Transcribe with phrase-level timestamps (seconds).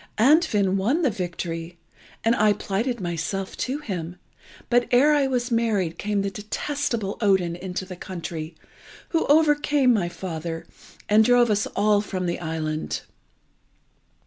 [0.17, 1.77] Andfind won the victory,
[2.23, 4.15] and I plighted myself to him;
[4.67, 8.55] but ere I was married came the detestable Odin into the country,
[9.09, 10.65] who overcame my father,
[11.07, 13.01] and drove us all from the island.